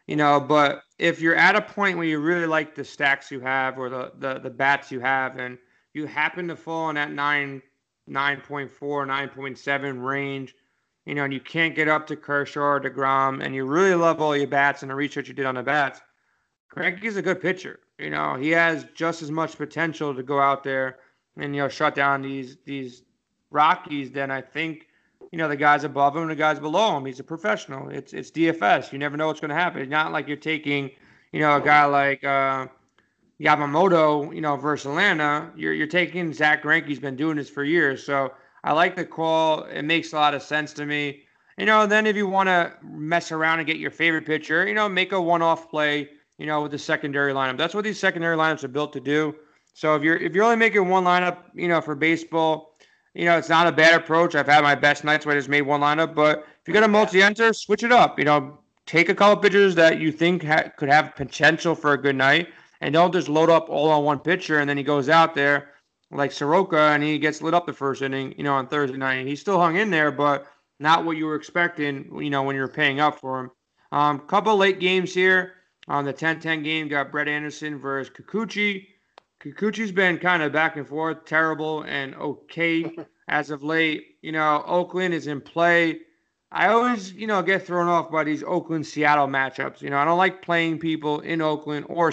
[0.07, 3.40] you know, but if you're at a point where you really like the stacks you
[3.40, 5.59] have or the the, the bats you have, and
[5.92, 7.62] you happen to fall in that nine
[8.09, 10.55] 9.4, 9.7 range,
[11.07, 14.21] you know, and you can't get up to Kershaw or DeGrom, and you really love
[14.21, 16.01] all your bats and the research you did on the bats,
[16.75, 17.81] Greinke's a good pitcher.
[17.98, 20.98] You know, he has just as much potential to go out there
[21.37, 23.02] and you know shut down these these
[23.50, 24.88] Rockies than I think
[25.32, 27.06] you know the guys above him the guys below him.
[27.06, 27.88] He's a professional.
[27.88, 28.92] It's it's DFS.
[28.92, 29.80] You never know what's going to happen.
[29.80, 30.90] It's not like you're taking
[31.32, 32.66] you know a guy like uh,
[33.40, 35.50] Yamamoto, you know, versus Atlanta.
[35.56, 36.88] You're you're taking Zach Greinke.
[36.88, 38.04] He's been doing this for years.
[38.04, 38.32] So
[38.64, 39.64] I like the call.
[39.64, 41.22] It makes a lot of sense to me.
[41.56, 44.74] You know, then if you want to mess around and get your favorite pitcher, you
[44.74, 47.57] know, make a one-off play you know, with the secondary lineup.
[47.57, 49.35] That's what these secondary lineups are built to do.
[49.75, 52.75] So if you're if you're only making one lineup, you know, for baseball,
[53.14, 54.35] you know, it's not a bad approach.
[54.35, 56.88] I've had my best nights where I just made one lineup, but if you're gonna
[56.88, 58.18] multi-enter, switch it up.
[58.18, 62.01] You know, take a couple pitchers that you think ha- could have potential for a
[62.01, 62.49] good night,
[62.81, 65.70] and don't just load up all on one pitcher, and then he goes out there
[66.11, 69.14] like Soroka and he gets lit up the first inning, you know, on Thursday night.
[69.14, 70.46] And He still hung in there, but
[70.79, 73.51] not what you were expecting, you know, when you're paying up for him.
[73.92, 75.55] Um, couple late games here.
[75.88, 78.87] On the 10-10 game, got Brett Anderson versus Kikuchi.
[79.40, 82.96] Kikuchi's been kind of back and forth, terrible and okay
[83.29, 84.16] as of late.
[84.22, 86.01] You know, Oakland is in play.
[86.51, 89.83] I always, you know, get thrown off by these Oakland Seattle matchups.
[89.83, 92.12] You know, I don't like playing people in Oakland or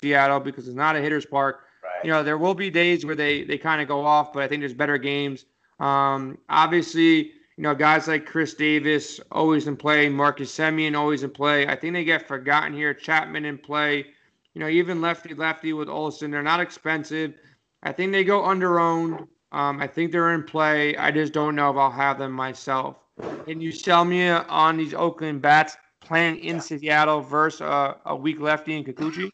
[0.00, 1.60] Seattle because it's not a hitter's park.
[1.82, 2.04] Right.
[2.04, 4.48] You know, there will be days where they they kind of go off, but I
[4.48, 5.44] think there's better games.
[5.78, 11.30] Um, obviously, you know, guys like Khris Davis always in play, Marcus Semien always in
[11.30, 11.66] play.
[11.66, 12.94] I think they get forgotten here.
[12.94, 14.06] Chapman in play.
[14.54, 16.30] You know, even lefty lefty with Olson.
[16.30, 17.34] They're not expensive.
[17.82, 19.26] I think they go under owned.
[19.50, 20.96] Um, I think they're in play.
[20.96, 22.98] I just don't know if I'll have them myself.
[23.44, 28.38] Can you sell me on these Oakland bats playing in Seattle versus uh, a weak
[28.38, 29.30] lefty in Kikuchi?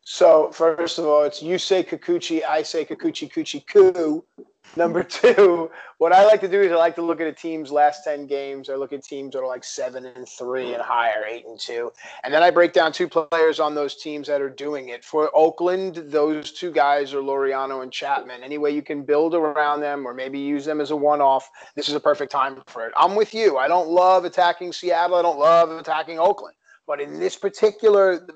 [0.00, 4.24] So first of all, it's you say Kikuchi, I say Kikuchi, Kuchi, Ku.
[4.74, 7.70] Number two, what I like to do is I like to look at a team's
[7.70, 8.68] last 10 games.
[8.68, 11.92] I look at teams that are like seven and three and higher, eight and two.
[12.24, 15.04] And then I break down two players on those teams that are doing it.
[15.04, 18.42] For Oakland, those two guys are Laureano and Chapman.
[18.42, 21.48] Any way you can build around them or maybe use them as a one off,
[21.74, 22.92] this is a perfect time for it.
[22.96, 23.56] I'm with you.
[23.56, 25.16] I don't love attacking Seattle.
[25.16, 26.56] I don't love attacking Oakland.
[26.86, 28.26] But in this particular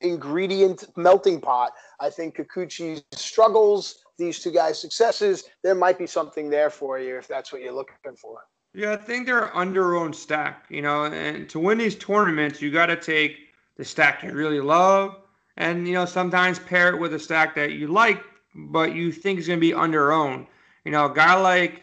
[0.00, 6.50] ingredient melting pot, I think Kikuchi's struggles these two guys' successes, there might be something
[6.50, 8.40] there for you if that's what you're looking for.
[8.74, 12.70] Yeah, I think they're under own stack, you know, and to win these tournaments, you
[12.70, 13.38] got to take
[13.76, 15.16] the stack you really love,
[15.56, 18.22] and you know, sometimes pair it with a stack that you like,
[18.54, 20.46] but you think is going to be under owned.
[20.84, 21.82] You know, a guy like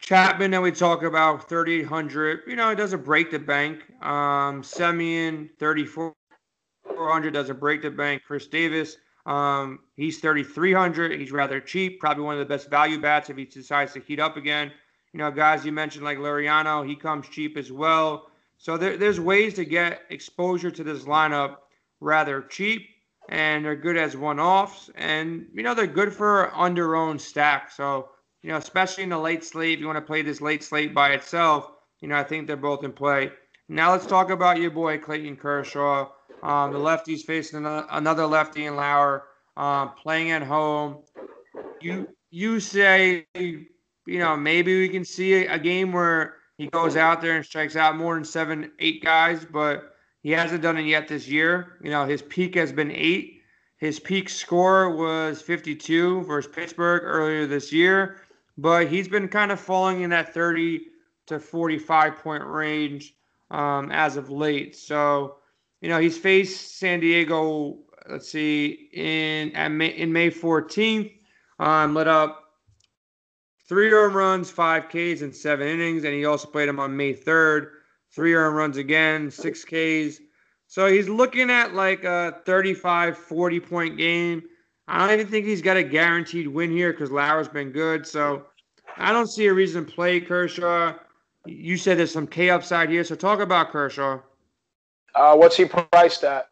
[0.00, 3.82] Chapman that we talk about, 3,800, you know, it doesn't break the bank.
[4.02, 8.22] Um, Semien, 3,400 doesn't break the bank.
[8.26, 11.18] Khris Davis, um, he's 3,300.
[11.18, 12.00] He's rather cheap.
[12.00, 14.72] Probably one of the best value bats if he decides to heat up again.
[15.12, 18.30] You know, guys you mentioned like Laureano, he comes cheap as well.
[18.58, 21.56] So there, there's ways to get exposure to this lineup
[22.00, 22.88] rather cheap,
[23.28, 27.70] and they're good as one-offs, and you know they're good for under owned stack.
[27.70, 28.08] So
[28.42, 30.94] you know, especially in the late slate, if you want to play this late slate
[30.94, 33.30] by itself, you know I think they're both in play.
[33.68, 36.08] Now let's talk about your boy Clayton Kershaw.
[36.42, 39.24] Um, the lefties facing another lefty in Lauer,
[39.56, 41.02] um, playing at home.
[41.80, 43.68] You you say you
[44.06, 47.96] know maybe we can see a, game where he goes out there and strikes out
[47.96, 51.78] more than seven, eight guys, but he hasn't done it yet this year.
[51.82, 53.42] You know his peak has been eight.
[53.76, 58.20] His peak score was 52 versus Pittsburgh earlier this year,
[58.56, 60.82] but he's been kind of falling in that 30
[61.26, 63.14] to 45 point range
[63.50, 64.76] um, as of late.
[64.76, 65.36] So,
[65.82, 67.76] you know, he's faced San Diego.
[68.08, 71.12] Let's see, in at May, in May 14th,
[71.58, 72.42] um, let up
[73.68, 76.04] three home runs, five Ks, and seven innings.
[76.04, 77.68] And he also played him on May 3rd,
[78.14, 80.20] three home runs again, six Ks.
[80.68, 84.42] So he's looking at like a 35, 40 point game.
[84.86, 88.06] I don't even think he's got a guaranteed win here because Lauer's been good.
[88.06, 88.46] So
[88.96, 90.94] I don't see a reason to play Kershaw.
[91.44, 93.02] You said there's some K upside here.
[93.04, 94.20] So talk about Kershaw.
[95.14, 96.48] Uh, what's he priced at?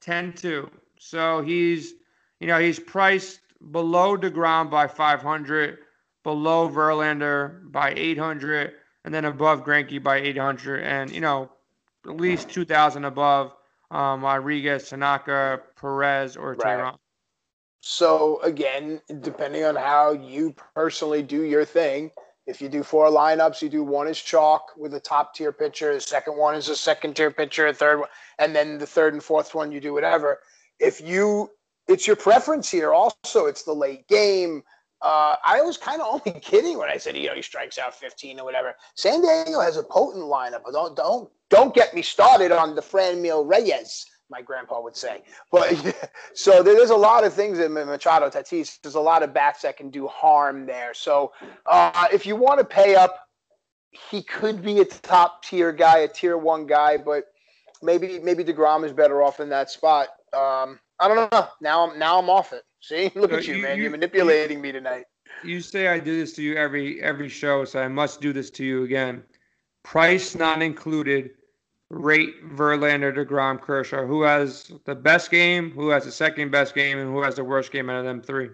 [0.00, 0.70] 10 2.
[0.98, 1.94] So he's,
[2.40, 5.78] you know, he's priced below DeGrom by 500,
[6.22, 8.72] below Verlander by 800,
[9.04, 11.50] and then above Greinke by 800, and, you know,
[12.06, 13.52] at least 2,000 above
[13.90, 16.94] um, Rodriguez, Tanaka, Perez, or right.
[17.80, 22.10] So again, depending on how you personally do your thing,
[22.46, 25.94] if you do four lineups, you do one is chalk with a top tier pitcher,
[25.94, 29.12] the second one is a second tier pitcher, a third one, and then the third
[29.12, 30.40] and fourth one you do whatever.
[30.78, 31.50] If you,
[31.88, 32.92] it's your preference here.
[32.92, 34.62] Also, it's the late game.
[35.02, 37.94] Uh, I was kind of only kidding when I said you know he strikes out
[37.94, 38.74] 15 or whatever.
[38.96, 40.62] San Diego has a potent lineup.
[40.72, 45.22] Don't don't don't get me started on the Franmil Reyes my grandpa would say.
[45.50, 45.74] But
[46.34, 48.78] so there's a lot of things in Machado Tatis.
[48.82, 50.94] There's a lot of bats that can do harm there.
[50.94, 51.32] So
[51.66, 53.28] uh, if you want to pay up,
[54.10, 57.24] he could be a top tier guy, a tier one guy, but
[57.82, 60.08] maybe maybe Degrom is better off in that spot.
[60.32, 61.48] Um, I don't know.
[61.60, 62.62] Now I'm now I'm off it.
[62.80, 63.78] See, look at you, you man.
[63.78, 65.06] You, are manipulating you, me tonight.
[65.42, 68.50] You say I do this to you every every show, so I must do this
[68.50, 69.24] to you again.
[69.82, 71.30] Price not included
[71.90, 74.06] rate Verlander, DeGrom, Kershaw.
[74.06, 77.44] Who has the best game, who has the second best game, and who has the
[77.44, 78.50] worst game out of them three?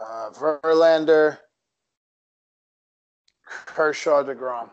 [0.00, 1.38] Uh, Verlander,
[3.66, 4.70] Kershaw, DeGrom.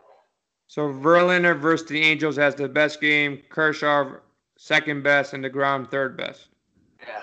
[0.68, 4.14] So Verlander versus the Angels has the best game, Kershaw
[4.58, 6.48] second best, and DeGrom third best.
[7.02, 7.22] Yeah.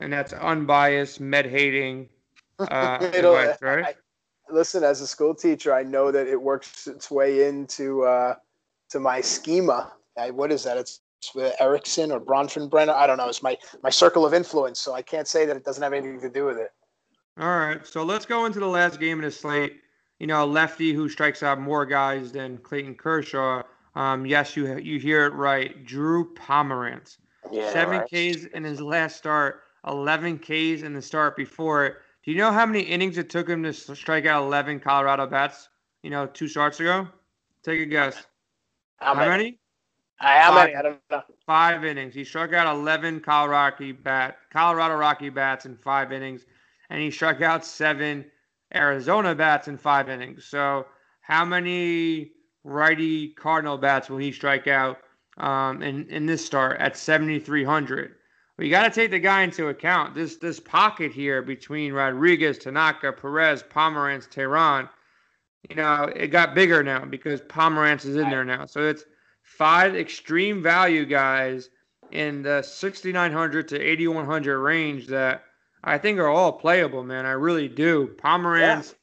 [0.00, 2.08] And that's unbiased, med hating
[2.58, 3.96] uh, advice, right?
[4.50, 8.34] I, listen, as a school teacher, I know that it works its way into uh,
[8.90, 9.92] to my schema.
[10.18, 10.76] I, what is that?
[10.76, 11.00] It's
[11.60, 12.94] Erikson or Bronfenbrenner.
[12.94, 13.28] I don't know.
[13.28, 16.20] It's my my circle of influence, so I can't say that it doesn't have anything
[16.20, 16.72] to do with it.
[17.38, 19.80] All right, so let's go into the last game of the slate.
[20.18, 23.62] You know, lefty who strikes out more guys than Clayton Kershaw.
[23.94, 25.84] Um, yes, you you hear it right.
[25.84, 27.18] Drew Pomeranz.
[27.50, 28.06] Yeah, Seven right.
[28.06, 31.94] Ks in his last start, 11 Ks in the start before it.
[32.22, 35.68] Do you know how many innings it took him to strike out 11 Colorado bats?
[36.02, 37.08] You know, two starts ago.
[37.62, 38.26] Take a guess.
[38.96, 39.58] How, how many?
[40.16, 40.74] How many?
[40.74, 41.22] I don't know.
[41.46, 42.14] Five innings.
[42.14, 46.44] He struck out 11 Colorado bat, Colorado Rocky bats in five innings,
[46.90, 48.26] and he struck out seven
[48.74, 50.44] Arizona bats in five innings.
[50.44, 50.86] So,
[51.22, 52.32] how many
[52.64, 54.98] righty Cardinal bats will he strike out
[55.38, 58.16] um, in in this start at 7,300?
[58.60, 60.14] But you got to take the guy into account.
[60.14, 64.86] This this pocket here between Rodriguez, Tanaka, Perez, Pomeranz, Teheran,
[65.70, 68.66] you know, it got bigger now because Pomeranz is in there now.
[68.66, 69.04] So it's
[69.40, 71.70] five extreme value guys
[72.10, 75.44] in the 6,900 to 8,100 range that
[75.82, 77.24] I think are all playable, man.
[77.24, 78.14] I really do.
[78.18, 78.94] Pomeranz,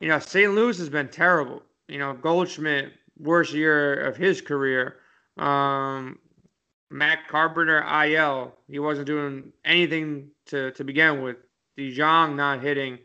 [0.00, 0.06] yeah.
[0.06, 0.54] you know, St.
[0.54, 1.62] Louis has been terrible.
[1.88, 4.98] You know, Goldschmidt, worst year of his career.
[5.36, 6.20] Um,
[6.90, 8.54] Matt Carpenter IL.
[8.68, 11.36] He wasn't doing anything to, to begin with.
[11.78, 12.98] DeJong not hitting.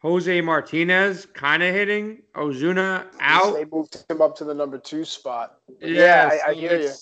[0.00, 2.22] Jose Martinez kind of hitting.
[2.34, 3.54] Ozuna out.
[3.54, 5.58] They moved him up to the number two spot.
[5.80, 6.92] Yeah, yeah I, I hear you.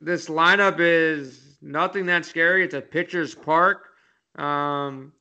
[0.00, 2.64] This lineup is nothing that scary.
[2.64, 3.88] It's a pitcher's park.
[4.36, 5.12] Um,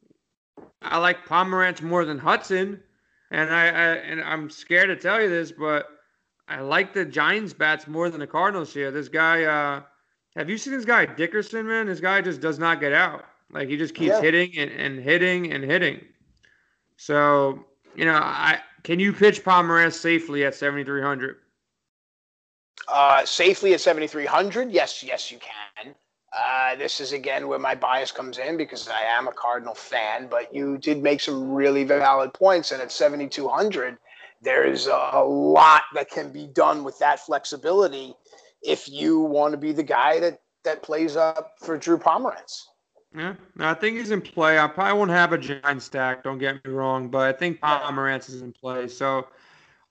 [0.82, 2.82] I like Pomeranz more than Hudson,
[3.32, 5.88] and I, I and I'm scared to tell you this, but
[6.48, 8.92] I like the Giants bats more than the Cardinals here.
[8.92, 9.82] This guy, uh,
[10.36, 11.88] have you seen this guy Dickerson, man?
[11.88, 13.26] This guy just does not get out.
[13.52, 14.22] Like he just keeps yeah.
[14.22, 16.02] hitting and, and hitting and hitting.
[16.98, 17.66] So,
[17.96, 21.38] you know, I can you pitch Pomeranz safely at 7,300?
[22.88, 24.72] Uh, safely at 7,300?
[24.72, 25.94] Yes, yes, you can.
[26.38, 30.28] Uh, this is again where my bias comes in because I am a Cardinal fan,
[30.30, 32.72] but you did make some really valid points.
[32.72, 33.98] And at 7,200,
[34.42, 38.16] there's a lot that can be done with that flexibility
[38.62, 42.64] if you want to be the guy that that plays up for Drew Pomeranz.
[43.16, 44.60] Yeah, I think he's in play.
[44.60, 46.24] I probably won't have a giant stack.
[46.24, 48.88] Don't get me wrong, but I think Pomeranz is in play.
[48.88, 49.28] So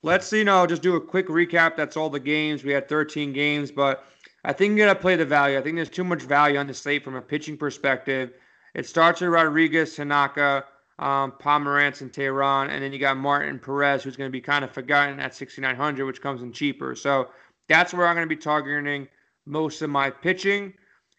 [0.03, 1.77] let's you know just do a quick recap.
[1.77, 2.63] That's all the games.
[2.63, 4.05] We had 13 games, but
[4.45, 5.59] I think you got to play the value.
[5.59, 8.33] I think there's too much value on the slate from a pitching perspective.
[8.75, 10.65] It starts with Rodriguez, Tanaka,
[11.01, 14.65] um, Pomeranz and Teheran, and then you got Martin Perez, who's going to be kind
[14.65, 16.95] of forgotten at 6,900, which comes in cheaper.
[16.95, 17.29] So
[17.69, 19.09] that's where I'm going to be targeting
[19.47, 20.75] most of my pitching.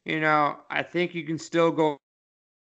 [0.06, 1.98] You know, I think you can still go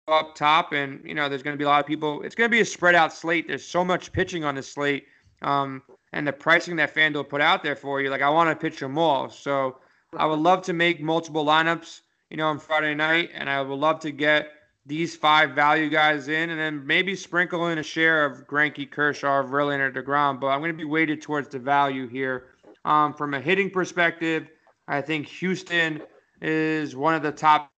[0.07, 2.21] up top, and you know, there's going to be a lot of people.
[2.23, 3.47] It's going to be a spread out slate.
[3.47, 5.05] There's so much pitching on this slate,
[5.41, 5.81] um,
[6.13, 8.09] and the pricing that FanDuel put out there for you.
[8.09, 9.29] Like, I want to pitch them all.
[9.29, 9.77] So
[10.17, 12.01] I would love to make multiple lineups.
[12.29, 14.51] You know, on Friday night, and I would love to get
[14.85, 19.41] these five value guys in, and then maybe sprinkle in a share of Greinke, Kershaw,
[19.43, 20.39] Verlander, Degrom.
[20.39, 22.47] But I'm going to be weighted towards the value here.
[22.89, 24.49] Um, from a hitting perspective,
[24.87, 26.01] I think Houston
[26.41, 27.71] is one of the top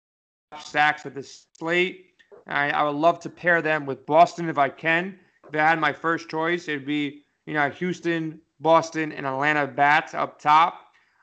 [0.59, 1.23] stacks of the
[1.57, 2.11] slate.
[2.45, 5.17] I, I would love to pair them with Boston if I can.
[5.47, 10.13] If I had my first choice, it'd be you know Houston, Boston, and Atlanta bats
[10.13, 10.75] up top.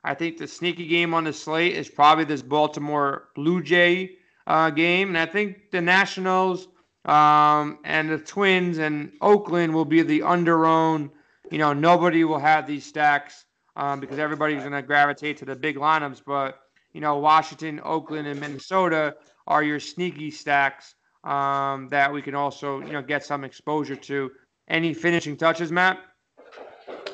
[0.03, 4.17] I think the sneaky game on the slate is probably this Baltimore Blue Jay
[4.49, 6.67] uh, game, and I think the Nationals
[7.05, 11.11] um, and the Twins and Oakland will be the under-owned.
[11.53, 13.46] You know, nobody will have these stacks
[13.77, 16.23] um, because everybody's going to gravitate to the big lineups.
[16.27, 16.59] But
[16.93, 19.15] you know, Washington, Oakland, and Minnesota
[19.47, 24.31] are your sneaky stacks um, that we can also you know get some exposure to.
[24.69, 26.01] Any finishing touches, Matt?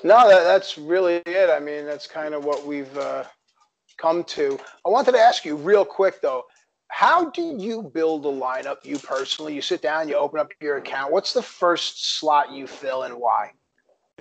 [0.04, 1.50] No, that, that's really it.
[1.50, 3.24] I mean, that's kind of what we've uh,
[3.98, 4.58] come to.
[4.86, 6.44] I wanted to ask you real quick though.
[6.88, 9.54] How do you build a lineup, you personally?
[9.54, 11.10] You sit down, you open up your account.
[11.10, 13.52] What's the first slot you fill and why?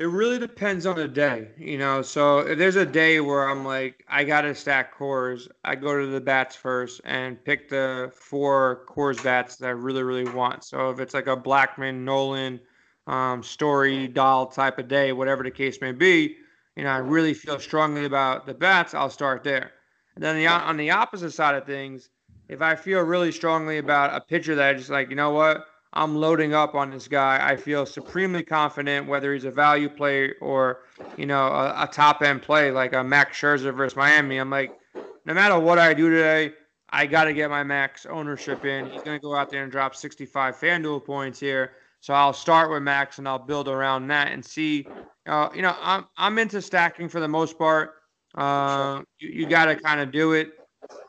[0.02, 2.02] It really depends on the day, you know.
[2.02, 5.48] So if there's a day where I'm like, I gotta stack Coors.
[5.64, 10.02] I go to the bats first and pick the four Coors bats that I really,
[10.02, 10.64] really want.
[10.64, 12.60] So if it's like a Blackmon, Nolan,
[13.06, 16.36] um, Story, Dahl type of day, whatever the case may be,
[16.76, 19.70] you know, I really feel strongly about the bats, I'll start there.
[20.16, 22.10] And then the, on the opposite side of things,
[22.50, 25.68] if I feel really strongly about a pitcher that I just like, you know what,
[25.94, 27.40] I'm loading up on this guy.
[27.46, 30.84] I feel supremely confident whether he's a value play or,
[31.18, 34.38] you know, a, a top end play like a Max Scherzer versus Miami.
[34.38, 34.78] I'm like,
[35.26, 36.54] no matter what I do today,
[36.90, 38.90] I got to get my max ownership in.
[38.90, 41.74] He's going to go out there and drop 65 FanDuel points here.
[42.00, 44.88] So I'll start with max and I'll build around that and see.
[45.28, 47.94] Uh, you know, I'm I'm into stacking for the most part.
[48.36, 50.54] Uh, you, you got to kind of do it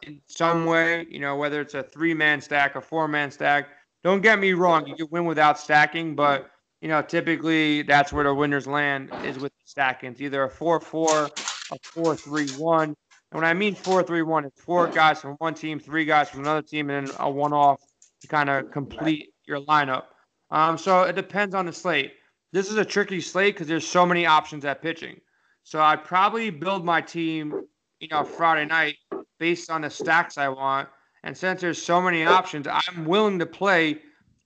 [0.03, 1.07] in some way.
[1.09, 3.69] You know, whether it's a three man stack, a four man stack
[4.05, 6.51] don't get me wrong, you can win without stacking, but
[6.81, 10.11] you know, typically that's where the winners land is with stacking.
[10.11, 11.31] It's either a 4 4,
[11.73, 12.89] a four-three-one.
[12.89, 16.61] And when I mean four-three-one, it's four guys from one team, three guys from another
[16.61, 17.81] team, and then a one off
[18.21, 20.05] to kind of complete your lineup.
[20.51, 22.15] Um, so it depends on the slate.
[22.53, 25.21] This is a tricky slate because there's so many options at pitching.
[25.63, 27.55] So I'd probably build my team,
[28.01, 28.97] you know, Friday night
[29.39, 30.89] based on the stacks I want
[31.25, 34.01] and since there's so many options, I'm willing to play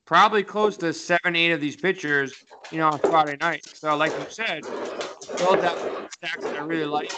[0.05, 2.35] probably close to seven, eight of these pitchers,
[2.71, 3.67] you know, on Friday night.
[3.67, 5.77] So, like you said, build that
[6.13, 7.13] stacks that I really like,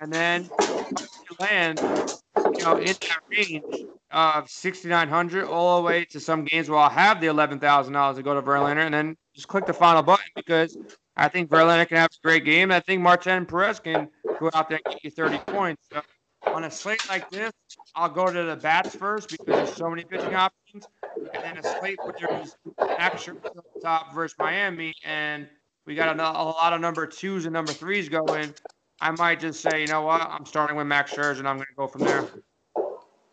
[0.00, 3.64] and then you land, you know, in that range
[4.10, 8.34] of 6,900 all the way to some games where I'll have the $11,000 to go
[8.34, 10.76] to Verlander, and then just click the final button because
[11.16, 12.72] I think Verlander can have a great game.
[12.72, 14.08] I think Martin Perez can
[14.38, 15.82] go out there and get you 30 points.
[15.92, 16.00] So
[16.46, 17.52] on a slate like this,
[17.94, 20.86] I'll go to the bats first because there's so many pitching options,
[21.34, 22.56] and then a slate where there's
[22.98, 23.34] extra
[23.82, 25.48] top versus Miami, and
[25.86, 28.54] we got a, a, lot of number twos and number threes going.
[29.00, 31.66] I might just say, you know what, I'm starting with Max Scherzer, and I'm going
[31.66, 32.26] to go from there.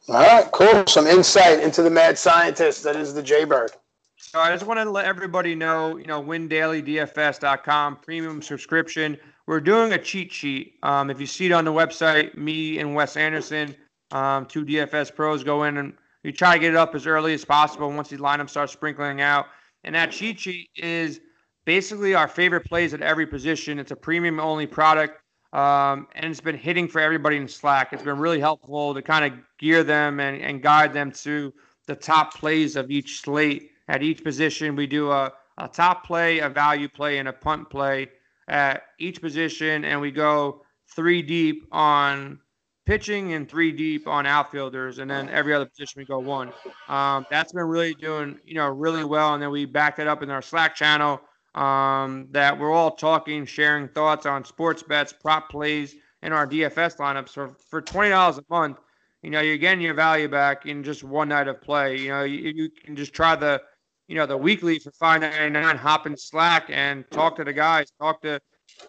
[0.09, 0.87] All right, cool.
[0.87, 3.71] Some insight into the mad scientist that is the Jaybird.
[4.15, 9.17] So I just want to let everybody know, you know, windailydfs.com premium subscription.
[9.47, 10.75] We're doing a cheat sheet.
[10.83, 13.73] Um, if you see it on the website, me and Wes Anderson,
[14.11, 15.93] um, two DFS pros go in and
[16.25, 19.21] we try to get it up as early as possible once these lineups start sprinkling
[19.21, 19.45] out.
[19.85, 21.21] And that cheat sheet is
[21.65, 23.79] basically our favorite plays at every position.
[23.79, 25.21] It's a premium only product.
[25.53, 27.93] Um, and it's been hitting for everybody in Slack.
[27.93, 31.53] It's been really helpful to kind of gear them and, and guide them to
[31.85, 33.71] the top plays of each slate.
[33.87, 37.69] At each position, we do a, a top play, a value play, and a punt
[37.69, 38.09] play
[38.47, 40.61] at each position, and we go
[40.95, 42.39] three deep on
[42.85, 46.51] pitching and three deep on outfielders, and then every other position we go one.
[46.87, 49.33] Um, that's been really doing, you know, really well.
[49.33, 51.21] And then we back it up in our Slack channel
[51.53, 56.97] um, that we're all talking, sharing thoughts on sports bets, prop plays, and our DFS
[56.97, 57.29] lineups.
[57.29, 58.77] For for twenty dollars a month,
[59.21, 61.97] you know, you're getting your value back in just one night of play.
[61.97, 63.61] You know, you, you can just try the
[64.07, 65.77] you know, the weekly for five ninety nine.
[65.77, 67.91] Hop in Slack and talk to the guys.
[67.99, 68.39] Talk to.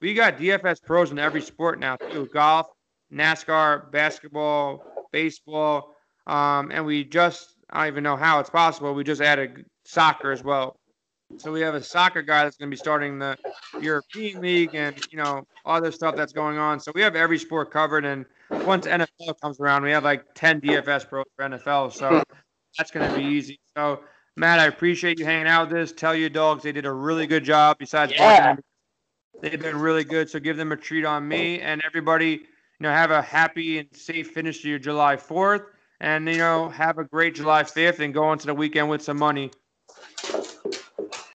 [0.00, 2.66] We got DFS pros in every sport now too: golf,
[3.12, 5.94] NASCAR, basketball, baseball,
[6.26, 8.94] um, and we just I don't even know how it's possible.
[8.94, 10.78] We just added soccer as well.
[11.36, 13.36] So we have a soccer guy that's going to be starting the
[13.80, 16.80] European League and you know other stuff that's going on.
[16.80, 18.04] So we have every sport covered.
[18.06, 21.92] And once NFL comes around, we have like 10 DFS pros for NFL.
[21.92, 22.22] So
[22.78, 23.60] that's going to be easy.
[23.76, 24.00] So
[24.38, 25.92] Matt, I appreciate you hanging out with us.
[25.92, 27.76] Tell your dogs they did a really good job.
[27.78, 28.54] Besides, yeah.
[29.42, 30.30] they've been really good.
[30.30, 32.30] So give them a treat on me and everybody.
[32.30, 35.64] You know, have a happy and safe finish to your July 4th,
[35.98, 39.18] and you know, have a great July 5th, and go into the weekend with some
[39.18, 39.50] money.